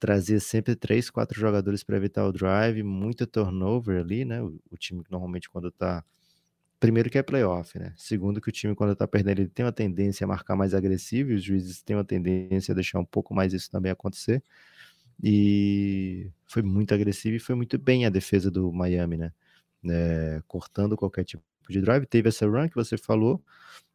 [0.00, 4.42] trazia sempre três, quatro jogadores para evitar o drive, muito turnover ali, né?
[4.42, 6.04] O, o, time normalmente quando tá
[6.80, 7.94] primeiro que é playoff, né?
[7.96, 11.32] Segundo que o time quando tá perdendo ele tem uma tendência a marcar mais agressivo,
[11.32, 14.42] e os juízes têm uma tendência a deixar um pouco mais isso também acontecer.
[15.22, 19.32] E foi muito agressivo e foi muito bem a defesa do Miami, né?
[19.88, 22.06] É, cortando qualquer tipo de drive.
[22.06, 23.42] Teve essa run que você falou,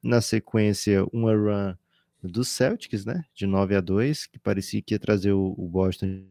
[0.04, 1.76] na sequência, uma run
[2.24, 3.24] do Celtics, né?
[3.36, 6.26] De 9 a 2, que parecia que ia trazer o, o Boston,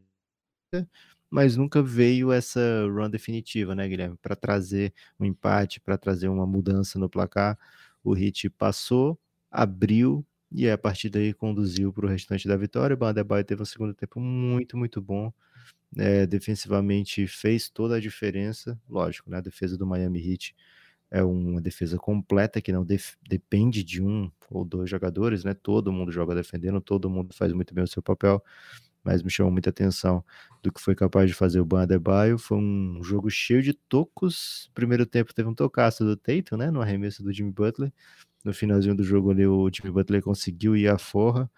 [1.30, 4.16] mas nunca veio essa run definitiva, né, Guilherme?
[4.22, 7.58] Para trazer um empate, para trazer uma mudança no placar.
[8.02, 9.18] O Heat passou,
[9.50, 12.94] abriu e a partir daí conduziu para o restante da vitória.
[12.94, 15.32] O Bandebaio teve um segundo tempo muito, muito bom.
[15.96, 19.38] É, defensivamente fez toda a diferença, lógico, né?
[19.38, 20.54] A defesa do Miami Heat
[21.10, 22.84] é uma defesa completa que não
[23.28, 25.54] depende de um ou dois jogadores, né?
[25.54, 28.42] Todo mundo joga defendendo, todo mundo faz muito bem o seu papel,
[29.04, 30.24] mas me chamou muita atenção
[30.62, 32.38] do que foi capaz de fazer o Ban Adebayo.
[32.38, 34.70] Foi um jogo cheio de tocos.
[34.74, 36.70] Primeiro tempo teve um tocaço do Tatum, né?
[36.70, 37.92] No arremesso do Jimmy Butler.
[38.44, 41.50] No finalzinho do jogo ali, o Jimmy Butler conseguiu ir à forra,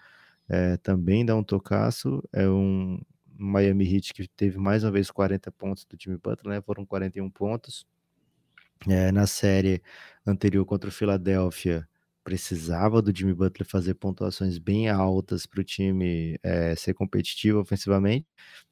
[0.49, 2.22] é, também dá um tocaço.
[2.33, 3.01] É um
[3.38, 6.62] Miami Heat que teve mais uma vez 40 pontos do Jimmy Butler, né?
[6.62, 7.87] Foram 41 pontos.
[8.88, 9.83] É, na série
[10.27, 11.88] anterior contra o Philadelphia,
[12.22, 18.27] precisava do Jimmy Butler fazer pontuações bem altas para o time é, ser competitivo ofensivamente.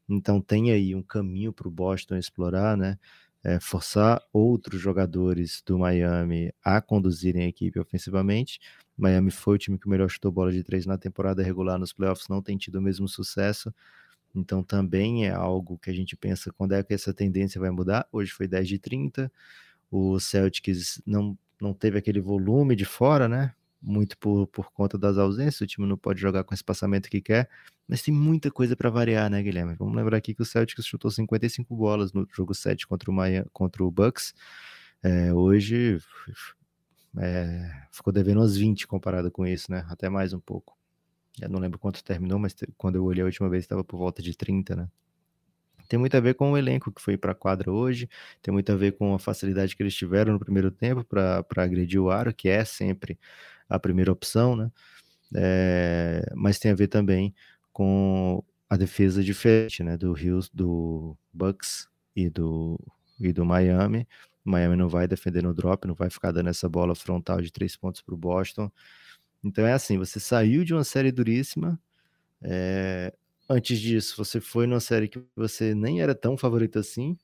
[0.09, 2.98] Então tem aí um caminho para o Boston explorar, né?
[3.44, 8.59] É, forçar outros jogadores do Miami a conduzirem a equipe ofensivamente.
[8.96, 12.27] Miami foi o time que melhor chutou bola de três na temporada regular, nos playoffs
[12.29, 13.72] não tem tido o mesmo sucesso.
[14.35, 18.07] Então também é algo que a gente pensa quando é que essa tendência vai mudar.
[18.11, 19.31] Hoje foi 10 de 30,
[19.90, 23.55] o Celtics não, não teve aquele volume de fora, né?
[23.81, 27.20] Muito por, por conta das ausências, o time não pode jogar com o espaçamento que
[27.20, 27.49] quer,
[27.87, 29.75] mas tem muita coisa para variar, né, Guilherme?
[29.75, 33.47] Vamos lembrar aqui que o Celtics chutou 55 bolas no jogo 7 contra o, Maia,
[33.53, 34.35] contra o Bucks.
[35.03, 35.99] É, hoje
[37.18, 39.85] é, ficou devendo umas 20 comparado com isso, né?
[39.88, 40.77] Até mais um pouco.
[41.40, 44.23] Eu não lembro quanto terminou, mas quando eu olhei a última vez estava por volta
[44.23, 44.88] de 30, né?
[45.88, 48.09] tem muito a ver com o elenco que foi para a quadra hoje,
[48.42, 52.01] tem muito a ver com a facilidade que eles tiveram no primeiro tempo para agredir
[52.01, 53.18] o aro, que é sempre
[53.68, 54.70] a primeira opção, né?
[55.37, 57.35] É, mas tem a ver também
[57.73, 59.97] com a defesa diferente, né?
[59.97, 62.79] Do Hills, do Bucks e do,
[63.20, 64.07] e do Miami.
[64.44, 67.53] O Miami não vai defender no drop, não vai ficar dando essa bola frontal de
[67.53, 68.70] três pontos para o Boston.
[69.45, 71.79] Então é assim, você saiu de uma série duríssima,
[72.43, 73.13] é,
[73.49, 77.17] Antes disso, você foi numa série que você nem era tão favorito assim,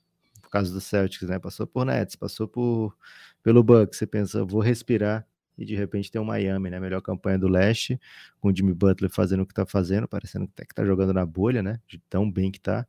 [0.42, 1.38] por causa do Celtics, né?
[1.38, 2.94] Passou por Nets, passou por
[3.42, 6.78] pelo Bucks, você pensa, vou respirar e de repente tem o Miami, né?
[6.78, 7.98] Melhor campanha do leste,
[8.38, 11.24] com o Jimmy Butler fazendo o que tá fazendo, parecendo até que tá jogando na
[11.24, 11.80] bolha, né?
[11.88, 12.86] De tão bem que tá.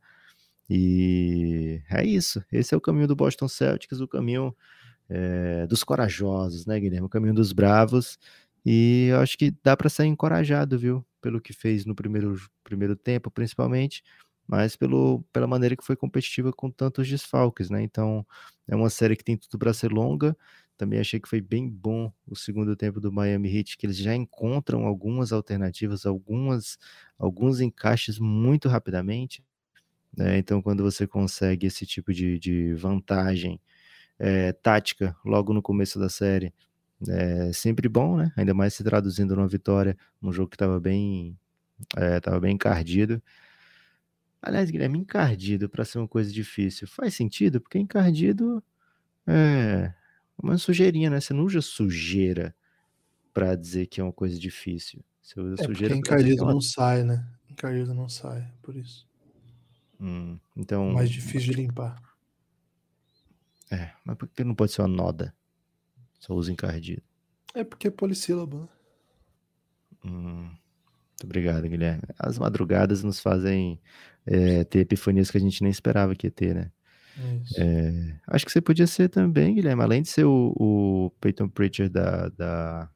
[0.68, 2.44] E é isso.
[2.52, 4.54] Esse é o caminho do Boston Celtics, o caminho
[5.08, 7.06] é, dos corajosos, né, Guilherme?
[7.06, 8.18] O caminho dos bravos
[8.64, 11.04] E eu acho que dá para sair encorajado, viu?
[11.20, 14.02] Pelo que fez no primeiro, primeiro tempo, principalmente,
[14.46, 17.82] mas pelo, pela maneira que foi competitiva com tantos desfalques, né?
[17.82, 18.26] Então,
[18.68, 20.36] é uma série que tem tudo para ser longa.
[20.76, 24.14] Também achei que foi bem bom o segundo tempo do Miami Heat, que eles já
[24.14, 26.78] encontram algumas alternativas, algumas,
[27.18, 29.44] alguns encaixes muito rapidamente.
[30.16, 30.38] Né?
[30.38, 33.60] Então, quando você consegue esse tipo de, de vantagem
[34.18, 36.52] é, tática logo no começo da série,
[37.08, 38.32] é sempre bom, né?
[38.36, 41.38] Ainda mais se traduzindo numa vitória, num jogo que estava bem,
[41.96, 43.22] é, bem encardido.
[44.40, 47.60] Aliás, Guilherme, encardido para ser uma coisa difícil, faz sentido?
[47.60, 48.62] Porque encardido
[49.26, 49.94] é
[50.42, 51.20] uma sujeirinha, né?
[51.20, 52.54] Você não usa sujeira
[53.32, 55.04] para dizer que é uma coisa difícil.
[55.22, 56.52] Você usa é sujeira porque encardido uma...
[56.52, 57.26] não sai, né?
[57.48, 59.08] Encardido não sai, por isso.
[60.00, 60.92] Hum, então.
[60.92, 62.02] Mais difícil de limpar.
[63.70, 65.34] É, mas por que não pode ser uma noda?
[66.22, 67.02] Só usa encardido.
[67.52, 68.68] É porque é polissílabo, né?
[70.04, 72.02] Hum, muito obrigado, Guilherme.
[72.16, 73.80] As madrugadas nos fazem
[74.24, 76.70] é, ter epifanias que a gente nem esperava que ia ter, né?
[77.58, 81.90] É, acho que você podia ser também, Guilherme, além de ser o, o Peyton Preacher
[81.90, 82.88] da, da,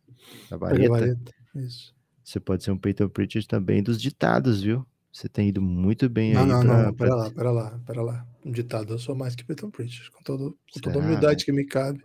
[0.49, 1.33] da vareta, vareta.
[1.57, 1.93] Isso.
[2.23, 4.87] você pode ser um Peyton Preacher também dos ditados, viu?
[5.13, 6.49] Você tem ido muito bem não, aí.
[6.49, 7.17] Não, pra, não, pera pra...
[7.17, 8.27] lá, pera lá, pera lá.
[8.45, 11.53] Um ditado eu sou mais que Peyton Preacher, com, todo, com toda a humildade que
[11.53, 12.05] me cabe.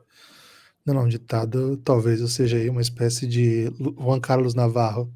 [0.85, 3.65] Não, não, ditado talvez eu seja aí uma espécie de
[3.99, 5.13] Juan Carlos Navarro,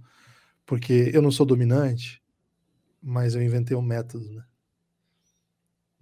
[0.66, 2.22] porque eu não sou dominante,
[3.02, 4.44] mas eu inventei um método, né?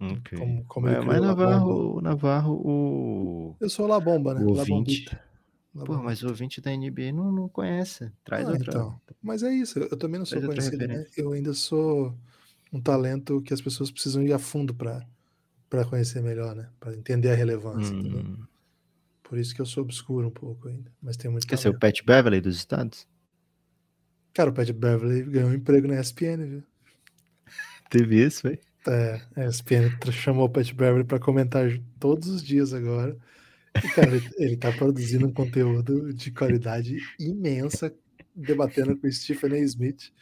[0.00, 0.38] Ok.
[0.38, 3.56] Como, como é, mas Navarro, Navarro, o.
[3.60, 4.44] Eu sou La Bomba, né?
[4.44, 5.16] O ouvinte.
[5.86, 8.12] Pô, mas o ouvinte da NBA não, não conhece.
[8.24, 8.70] Traz ah, outra.
[8.70, 9.00] Então.
[9.22, 11.06] Mas é isso, eu também não sou Traz conhecido, né?
[11.16, 12.14] Eu ainda sou
[12.72, 15.04] um talento que as pessoas precisam ir a fundo para
[15.68, 16.68] para conhecer melhor, né?
[16.78, 17.94] Para entender a relevância.
[17.94, 18.46] Hum.
[19.24, 20.92] Por isso que eu sou obscuro um pouco ainda.
[21.02, 21.46] Mas tem muito.
[21.46, 23.08] Quer ser o Pat Beverly dos Estados?
[24.34, 26.62] Cara, o Pat Beverly ganhou um emprego na ESPN, viu?
[27.90, 28.60] Teve isso, velho?
[28.86, 33.16] É, a ESPN chamou o Pat Beverly para comentar todos os dias agora.
[33.82, 37.92] E, cara, ele, ele tá produzindo um conteúdo de qualidade imensa,
[38.36, 39.58] debatendo com o Stephen A.
[39.60, 40.12] Smith.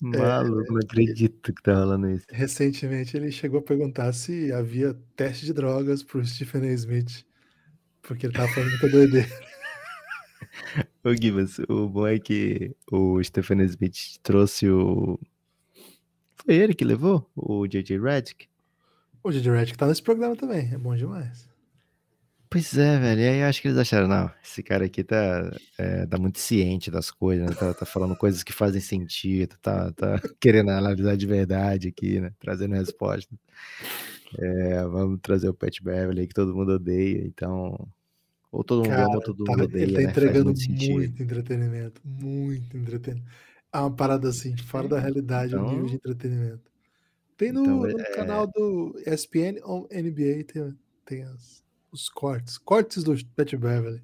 [0.00, 2.26] Maluco, é, não acredito que tá rolando isso.
[2.30, 6.72] Recentemente ele chegou a perguntar se havia teste de drogas pro Stephen A.
[6.72, 7.24] Smith,
[8.08, 9.28] porque ele tava falando muita doideira.
[11.04, 13.60] Ô Gibas, o bom é que o Stephen.
[13.62, 15.20] Smith trouxe o
[16.48, 17.30] foi ele que levou?
[17.36, 17.98] O J.J.
[17.98, 18.48] Redick?
[19.22, 19.52] O J.J.
[19.52, 21.46] Redick tá nesse programa também, é bom demais.
[22.48, 23.20] Pois é, velho.
[23.20, 26.90] E aí acho que eles acharam, não, esse cara aqui tá, é, tá muito ciente
[26.90, 27.54] das coisas, né?
[27.54, 32.32] tá, tá, falando coisas que fazem sentido, tá, tá querendo analisar de verdade aqui, né?
[32.38, 33.38] Trazendo resposta.
[34.38, 37.86] É, vamos trazer o Pat Beverly que todo mundo odeia, então.
[38.50, 39.82] Ou todo mundo cara, ama todo tá, mundo odeia.
[39.82, 40.04] Ele tá né?
[40.10, 42.00] entregando muito, muito entretenimento.
[42.04, 43.30] Muito entretenimento.
[43.72, 46.70] É uma parada assim, fora da realidade, então, nível de entretenimento.
[47.36, 48.14] Tem no, então, no é...
[48.14, 52.56] canal do ESPN ou NBA, tem, tem as, os cortes.
[52.56, 54.02] Cortes do Pat Beverly.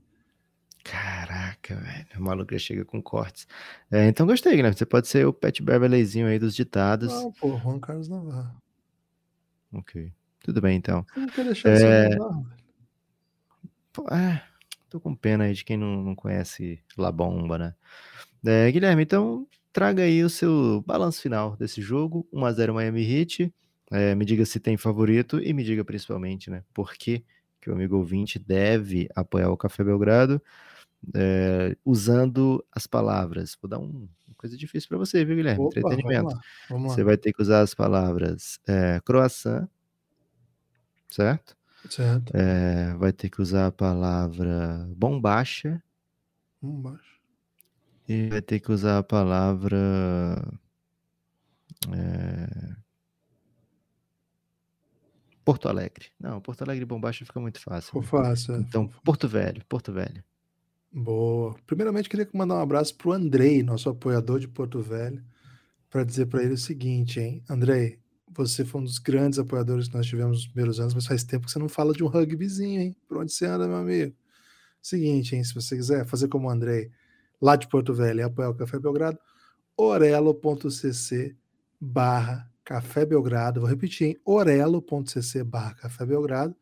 [0.85, 2.07] Caraca, velho.
[2.19, 3.49] O maluco já chega com cortes.
[3.91, 4.71] É, então gostei, né?
[4.71, 7.11] Você pode ser o Pat Beverlyzinho aí dos ditados.
[7.11, 8.55] Não, pô, Juan Carlos Navarro.
[9.73, 10.13] Ok.
[10.41, 11.07] Tudo bem, então.
[11.15, 12.09] Você não quer deixar é...
[12.11, 12.47] Navarro,
[14.11, 14.43] é,
[14.89, 17.75] tô com pena aí de quem não, não conhece La Bomba, né?
[18.45, 23.53] É, Guilherme, então traga aí o seu balanço final desse jogo, 1x0 Miami Heat.
[23.91, 27.25] É, me diga se tem favorito e me diga principalmente, né, por que,
[27.61, 30.41] que o amigo ouvinte deve apoiar o Café Belgrado
[31.15, 33.57] é, usando as palavras.
[33.61, 35.65] Vou dar um, uma coisa difícil para você, viu, Guilherme?
[35.65, 36.23] Opa, Entretenimento.
[36.23, 36.95] Vamos lá, vamos lá.
[36.95, 39.69] Você vai ter que usar as palavras é, croissant,
[41.11, 41.57] certo?
[41.89, 42.33] Certo.
[42.35, 45.83] É, vai ter que usar a palavra bombacha.
[46.61, 47.15] Bombacha.
[48.09, 49.79] E vai ter que usar a palavra.
[51.93, 52.75] É...
[55.45, 56.07] Porto Alegre.
[56.19, 57.89] Não, Porto Alegre e Bombacha fica muito fácil.
[57.89, 58.55] Ficou fácil.
[58.55, 58.59] É.
[58.59, 60.25] Então, Porto Velho, Porto Velho.
[60.91, 61.57] Boa.
[61.67, 65.23] Primeiramente, queria mandar um abraço pro Andrei, nosso apoiador de Porto Velho,
[65.91, 67.43] para dizer para ele o seguinte, hein?
[67.49, 67.99] Andrei,
[68.37, 71.47] você foi um dos grandes apoiadores que nós tivemos nos primeiros anos, mas faz tempo
[71.47, 72.97] que você não fala de um rugbyzinho, hein?
[73.07, 74.15] Por onde você anda, meu amigo?
[74.83, 75.45] Seguinte, hein?
[75.45, 76.91] Se você quiser fazer como o Andrei,
[77.41, 79.19] lá de Porto Velho, e apoiar o Café Belgrado,
[79.77, 81.37] orelo.cc
[81.81, 84.17] barra Café Belgrado, vou repetir, hein?
[84.25, 86.57] orelo.cc barra Café Belgrado,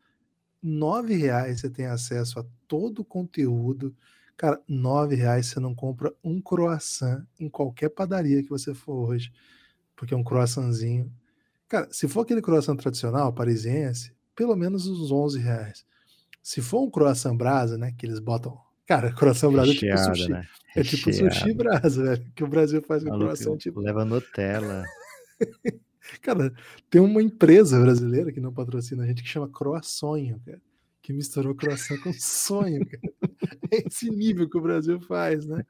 [0.61, 3.95] nove reais você tem acesso a todo o conteúdo,
[4.35, 9.31] cara, nove reais você não compra um croissant em qualquer padaria que você for hoje,
[9.95, 11.11] porque um croissantzinho,
[11.73, 15.83] cara, se for aquele croissant tradicional, parisiense, pelo menos uns onze reais,
[16.41, 18.55] se for um croissant brasa, né, que eles botam
[18.85, 20.29] Cara, croissant brasa é tipo sushi.
[20.29, 20.47] né?
[20.75, 22.31] É tipo sushi brasa, velho.
[22.35, 23.79] Que o Brasil faz com Maluco, croissant, tipo.
[23.79, 24.83] leva Nutella.
[26.21, 26.53] Cara,
[26.89, 30.61] tem uma empresa brasileira que não patrocina a gente que chama Croassonho, cara.
[31.01, 33.33] Que misturou croissant com sonho, cara.
[33.71, 35.65] É esse nível que o Brasil faz, né?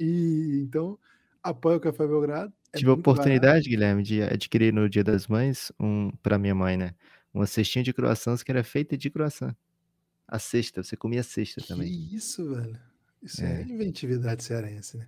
[0.00, 0.98] E então,
[1.42, 2.52] apoia o Café Belgrado.
[2.72, 3.32] É Tive a muito barato.
[3.32, 6.94] oportunidade, Guilherme, de adquirir no Dia das Mães, um para minha mãe, né?
[7.32, 9.54] Uma cestinha de croissants que era feita de croissant.
[10.28, 11.92] A cesta, você comia a cesta também.
[11.92, 12.78] Que isso, velho.
[13.22, 13.62] Isso é, É.
[13.62, 15.06] inventividade cearense, né?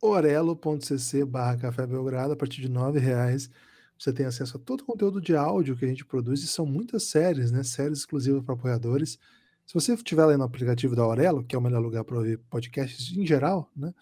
[0.00, 3.50] orelo.cc barra Café Belgrado, a partir de R$ reais
[3.98, 6.66] você tem acesso a todo o conteúdo de áudio que a gente produz, e são
[6.66, 7.62] muitas séries, né?
[7.62, 9.18] Séries exclusivas para apoiadores.
[9.66, 12.38] Se você estiver lá no aplicativo da Aurelo, que é o melhor lugar para ouvir
[12.50, 13.94] podcasts em geral, né?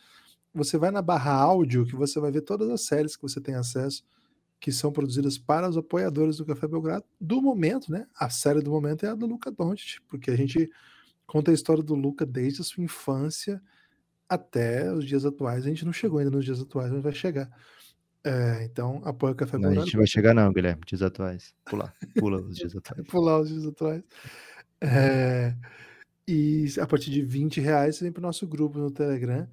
[0.55, 3.55] Você vai na barra áudio que você vai ver todas as séries que você tem
[3.55, 4.05] acesso,
[4.61, 8.07] que são produzidas para os apoiadores do Café Belgrado do momento, né?
[8.15, 10.71] A série do momento é a do Luca Doncic, porque a gente
[11.27, 13.61] conta a história do Luca desde a sua infância
[14.29, 15.65] até os dias atuais.
[15.65, 17.51] A gente não chegou ainda nos dias atuais, mas vai chegar.
[18.25, 19.87] É, então, apoia o Café Não, a Belgrado.
[19.87, 21.55] gente vai chegar não, Guilherme, dias atuais.
[21.65, 23.05] Pula, pula os dias atuais.
[23.11, 24.03] pular os dias atrás.
[24.81, 25.57] É,
[26.27, 29.49] e a partir de 20 reais você vem para o nosso grupo no Telegram.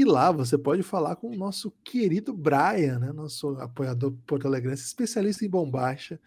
[0.00, 3.12] E lá você pode falar com o nosso querido Brian, né?
[3.12, 6.18] Nosso apoiador Porto Alegre, especialista em bombacha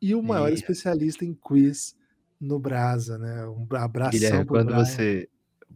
[0.00, 0.54] e o maior Ih.
[0.54, 1.94] especialista em quiz
[2.40, 3.46] no Brasa, né?
[3.46, 4.84] Um abração Guilherme, quando Brian.
[4.86, 5.28] você.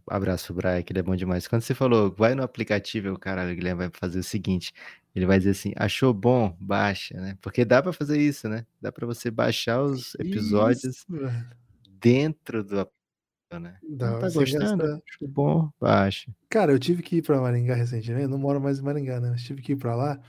[0.07, 1.47] Abraço, Brian, que ele é bom demais.
[1.47, 4.73] Quando você falou, vai no aplicativo, o cara, o Guilherme vai fazer o seguinte:
[5.15, 7.37] ele vai dizer assim, achou bom, baixa, né?
[7.43, 8.65] Porque dá pra fazer isso, né?
[8.81, 11.07] Dá pra você baixar os episódios Isso,
[12.01, 12.94] dentro do aplicativo,
[13.61, 13.81] né?
[13.83, 14.83] Dá, Não tá gostando?
[14.83, 16.33] gasta- Achou bom, baixa.
[16.49, 19.31] Cara, eu tive que ir para Maringá recentemente, eu não moro mais em Maringá, né?
[19.31, 20.21] Mas tive que ir para lá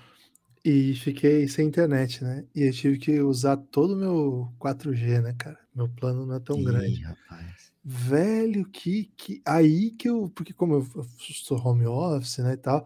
[0.65, 2.45] e fiquei sem internet, né?
[2.55, 5.59] E eu tive que usar todo o meu 4G, né, cara?
[5.75, 7.01] Meu plano não é tão Ih, grande.
[7.03, 7.71] rapaz.
[7.83, 9.41] Velho, que, que.
[9.45, 10.29] Aí que eu.
[10.31, 11.03] Porque, como eu eu
[11.35, 12.85] sou home office, né, e tal.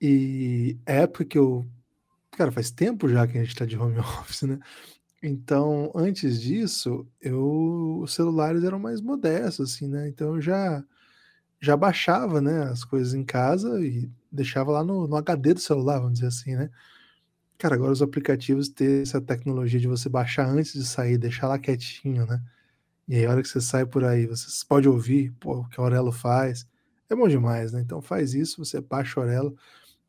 [0.00, 1.68] E é época que eu.
[2.32, 4.58] Cara, faz tempo já que a gente tá de home office, né?
[5.22, 10.08] Então, antes disso, eu, os celulares eram mais modestos, assim, né?
[10.08, 10.84] Então eu já,
[11.60, 15.98] já baixava, né, as coisas em casa e deixava lá no, no HD do celular,
[16.00, 16.70] vamos dizer assim, né?
[17.58, 21.58] Cara, agora os aplicativos têm essa tecnologia de você baixar antes de sair, deixar lá
[21.58, 22.42] quietinho, né?
[23.08, 25.80] E aí, a hora que você sai por aí, você pode ouvir pô, o que
[25.80, 26.66] a Aurelo faz.
[27.10, 27.80] É bom demais, né?
[27.82, 29.56] Então faz isso, você baixa o Aurelo,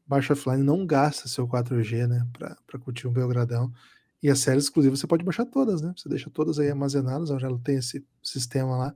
[0.07, 2.27] baixa offline, não gasta seu 4G, né?
[2.33, 3.73] Pra, pra curtir um Belgradão.
[4.23, 5.93] E as séries exclusivas você pode baixar todas, né?
[5.97, 8.95] Você deixa todas aí armazenadas, a tem esse sistema lá.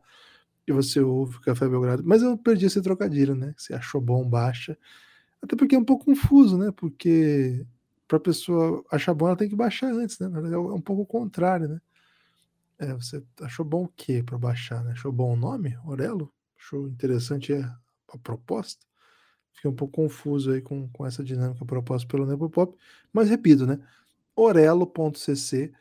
[0.66, 2.02] E você ouve o Café Belgrado.
[2.06, 3.54] Mas eu perdi esse trocadilho, né?
[3.58, 4.78] Você achou bom, baixa.
[5.42, 6.72] Até porque é um pouco confuso, né?
[6.72, 7.66] Porque
[8.08, 10.30] pra pessoa achar bom, ela tem que baixar antes, né?
[10.30, 11.82] Verdade, é um pouco o contrário, né?
[12.80, 14.94] É, você achou bom o quê para baixar, né?
[14.94, 16.32] Achou bom o nome, Aurelo?
[16.58, 17.78] Achou interessante a,
[18.14, 18.86] a proposta?
[19.52, 22.78] Fiquei um pouco confuso aí com, com essa dinâmica proposta pelo Nepopop,
[23.12, 23.80] mas repito, né?
[24.38, 25.74] orelo.cc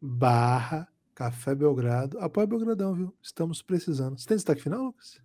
[0.00, 2.18] barra Café Belgrado.
[2.20, 3.14] Apoia Belgradão, viu?
[3.22, 4.18] Estamos precisando.
[4.18, 5.20] Você tem destaque final, Lucas?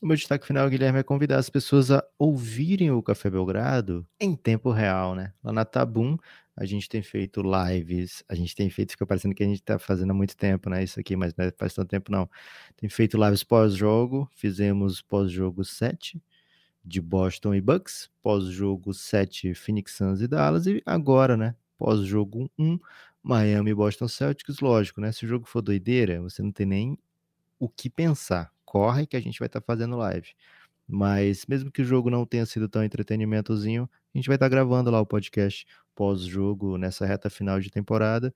[0.00, 4.34] O meu destaque final, Guilherme, é convidar as pessoas a ouvirem o Café Belgrado em
[4.34, 5.32] tempo real, né?
[5.44, 6.16] Lá na Tabum,
[6.56, 9.78] a gente tem feito lives, a gente tem feito, fica parecendo que a gente está
[9.78, 10.82] fazendo há muito tempo, né?
[10.82, 12.28] Isso aqui, mas não é- faz tanto tempo não.
[12.76, 16.20] Tem feito lives pós-jogo, fizemos pós-jogo 7
[16.84, 21.54] de Boston e Bucks, pós-jogo 7 Phoenix Suns e Dallas, e agora, né?
[21.78, 22.78] Pós-jogo 1
[23.22, 25.12] Miami e Boston Celtics, lógico, né?
[25.12, 26.98] Se o jogo for doideira, você não tem nem
[27.58, 28.52] o que pensar.
[28.64, 30.34] Corre que a gente vai estar fazendo live.
[30.88, 34.90] Mas mesmo que o jogo não tenha sido tão entretenimentozinho, a gente vai estar gravando
[34.90, 38.34] lá o podcast pós-jogo nessa reta final de temporada.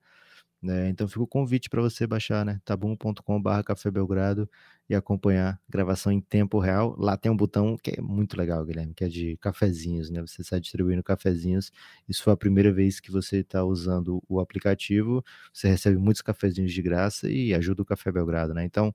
[0.67, 0.89] Né?
[0.89, 2.59] Então fica o convite para você baixar, né?
[2.65, 4.49] tabum.com.br Café Belgrado
[4.89, 6.93] e acompanhar a gravação em tempo real.
[6.99, 10.19] Lá tem um botão que é muito legal, Guilherme, que é de cafezinhos, né?
[10.19, 11.71] Você está distribuindo cafezinhos.
[12.07, 15.23] Isso foi a primeira vez que você está usando o aplicativo.
[15.53, 18.65] Você recebe muitos cafezinhos de graça e ajuda o Café Belgrado, né?
[18.65, 18.93] Então,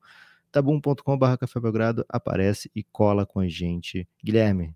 [0.51, 4.07] tabum.com.br Café Belgrado aparece e cola com a gente.
[4.23, 4.75] Guilherme,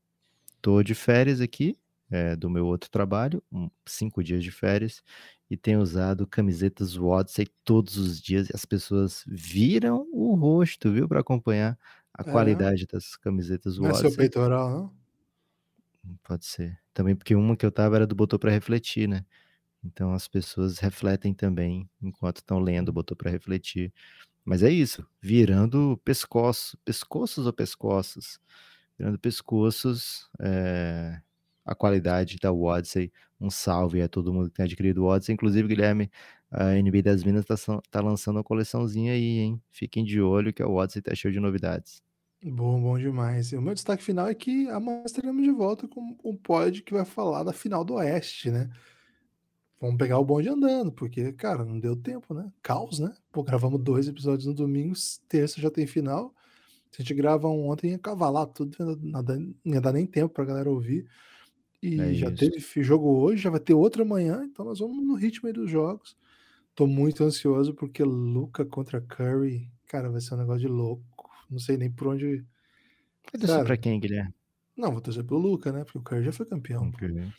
[0.63, 1.77] tô de férias aqui,
[2.11, 5.03] é, do meu outro trabalho, um, cinco dias de férias,
[5.51, 11.09] e tenho usado camisetas Odyssey todos os dias, e as pessoas viram o rosto, viu,
[11.09, 11.79] para acompanhar
[12.15, 12.27] a É.
[12.27, 15.07] qualidade das camisetas Não é seu peitoral, não?
[16.23, 16.79] Pode ser.
[16.95, 19.25] Também porque uma que eu tava era do Botou para Refletir, né?
[19.85, 23.93] Então as pessoas refletem também enquanto estão lendo, botou para refletir.
[24.45, 28.41] Mas é isso, virando pescoço, pescoços ou pescoços?
[28.99, 31.23] Virando pescoços, é,
[31.67, 33.13] a qualidade da Odyssey.
[33.41, 35.35] Um salve a todo mundo que tem adquirido o Odyssey.
[35.35, 36.11] Inclusive, Guilherme,
[36.51, 37.57] A NBA das Minas tá,
[37.91, 39.61] tá lançando uma coleçãozinha aí, hein?
[39.71, 42.01] Fiquem de olho que o WhatsApp tá cheio de novidades.
[42.43, 43.51] Bom, bom demais.
[43.53, 46.95] E o meu destaque final é que amanhã estaremos de volta com um pod que
[46.95, 48.71] vai falar da final do Oeste, né?
[49.81, 52.51] Vamos pegar o bonde andando, porque, cara, não deu tempo, né?
[52.63, 53.13] Caos, né?
[53.33, 54.95] Pô, gravamos dois episódios no domingo,
[55.29, 56.35] terça já tem final.
[56.91, 60.45] Se a gente grava um ontem, ia cavalar tudo, não ia dar nem tempo pra
[60.45, 61.07] galera ouvir.
[61.87, 65.15] E é já teve jogo hoje, já vai ter outro amanhã, então nós vamos no
[65.15, 66.17] ritmo aí dos jogos.
[66.75, 71.31] Tô muito ansioso porque Luca contra Curry, cara, vai ser um negócio de louco.
[71.51, 72.45] Não sei nem por onde.
[73.33, 74.35] Vai torcer pra quem, Guilherme?
[74.77, 75.85] Não, vou torcer pelo Luca, né?
[75.85, 76.89] Porque o Curry já foi campeão.
[76.89, 77.33] Okay.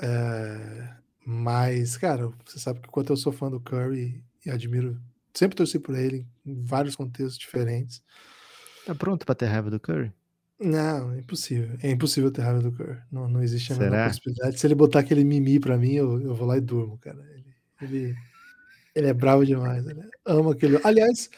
[0.00, 0.96] É...
[1.26, 4.98] Mas, cara, você sabe que quanto eu sou fã do Curry e admiro,
[5.34, 8.02] sempre torci por ele em vários contextos diferentes.
[8.86, 10.12] Tá pronto pra ter raiva do Curry?
[10.60, 11.78] Não, é impossível.
[11.82, 12.98] É impossível ter raiva do Curry.
[13.12, 13.90] Não, não existe a Será?
[13.90, 14.58] menor possibilidade.
[14.58, 17.24] Se ele botar aquele mimi pra mim, eu, eu vou lá e durmo, cara.
[17.32, 18.16] Ele, ele,
[18.94, 19.86] ele é bravo demais.
[19.86, 20.80] Ele ama aquele.
[20.82, 21.30] Aliás,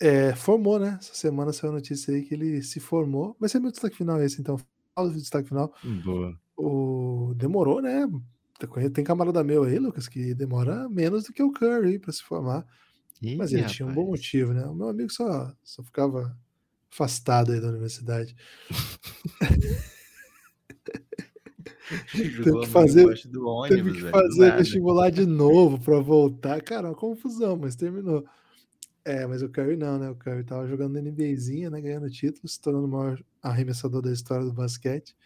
[0.00, 0.96] é, formou, né?
[0.98, 3.36] Essa semana saiu a notícia aí que ele se formou.
[3.38, 4.58] Vai ser meu destaque final esse, então.
[4.94, 5.74] Fala do destaque final.
[6.04, 6.38] Boa.
[6.56, 7.34] O...
[7.36, 8.08] Demorou, né?
[8.94, 12.64] Tem camarada meu aí, Lucas, que demora menos do que o Curry para se formar.
[13.20, 13.76] Ih, mas ele rapaz.
[13.76, 14.64] tinha um bom motivo, né?
[14.64, 16.34] O meu amigo só, só ficava
[16.94, 18.36] afastado aí da universidade.
[22.12, 26.62] teve que fazer, ônibus, teve que fazer vestibular de novo para voltar.
[26.62, 28.24] Cara, uma confusão, mas terminou.
[29.04, 30.08] É, mas o Curry não, né?
[30.08, 31.80] O Curry tava jogando NBAzinha, né?
[31.80, 35.16] Ganhando títulos, se tornando o maior arremessador da história do basquete.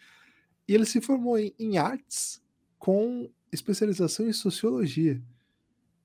[0.67, 2.41] E ele se formou em, em artes
[2.77, 5.21] com especialização em sociologia.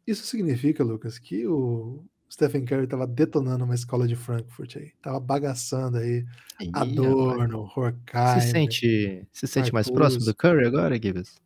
[0.07, 2.05] Isso significa, Lucas, que o
[2.35, 4.93] Stephen Curry estava detonando uma escola de Frankfurt aí.
[5.01, 6.26] Tava bagaçando aí
[6.61, 8.41] Ih, Adorno, Horkheimer.
[8.41, 11.41] Se sente, se sente mais próximo do Curry agora, Gibbs?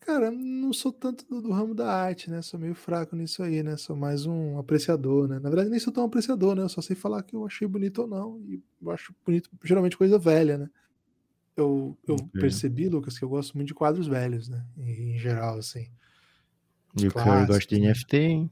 [0.00, 2.42] Cara, não sou tanto do, do, ramo da arte, né?
[2.42, 3.76] Sou meio fraco nisso aí, né?
[3.76, 5.38] Sou mais um apreciador, né?
[5.38, 6.62] Na verdade, nem sou tão apreciador, né?
[6.62, 8.40] Eu só sei falar que eu achei bonito ou não.
[8.40, 10.68] E eu acho bonito, geralmente, coisa velha, né?
[11.56, 12.40] Eu, eu okay.
[12.40, 14.64] percebi, Lucas, que eu gosto muito de quadros velhos, né?
[14.76, 15.88] Em, em geral, assim.
[17.00, 18.50] E o Curry gosta de NFT, hein?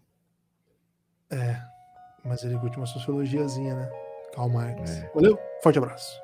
[1.31, 1.57] É,
[2.25, 3.91] mas ele curte uma sociologiazinha, né?
[4.35, 4.91] Karl Marx.
[4.91, 5.11] É.
[5.15, 6.24] Valeu, forte abraço.